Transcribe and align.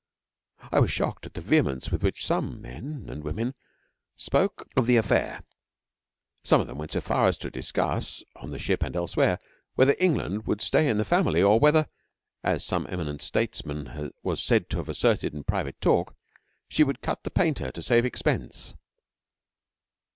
I 0.71 0.79
was 0.79 0.89
shocked 0.89 1.27
at 1.27 1.35
the 1.35 1.41
vehemence 1.41 1.91
with 1.91 2.01
which 2.01 2.25
some 2.25 2.59
men 2.59 3.05
(and 3.07 3.23
women) 3.23 3.53
spoke 4.15 4.67
of 4.75 4.87
the 4.87 4.97
affair. 4.97 5.43
Some 6.43 6.59
of 6.59 6.65
them 6.65 6.79
went 6.79 6.93
so 6.93 7.01
far 7.01 7.27
as 7.27 7.37
to 7.37 7.51
discuss 7.51 8.23
on 8.35 8.49
the 8.49 8.57
ship 8.57 8.81
and 8.81 8.95
elsewhere 8.95 9.37
whether 9.75 9.95
England 9.99 10.47
would 10.47 10.59
stay 10.59 10.89
in 10.89 10.97
the 10.97 11.05
Family 11.05 11.43
or 11.43 11.59
whether, 11.59 11.85
as 12.43 12.63
some 12.65 12.87
eminent 12.89 13.21
statesman 13.21 14.11
was 14.23 14.41
said 14.41 14.71
to 14.71 14.77
have 14.77 14.89
asserted 14.89 15.35
in 15.35 15.43
private 15.43 15.79
talk, 15.79 16.15
she 16.67 16.83
would 16.83 17.01
cut 17.01 17.21
the 17.23 17.29
painter 17.29 17.69
to 17.69 17.81
save 17.83 18.03
expense. 18.03 18.73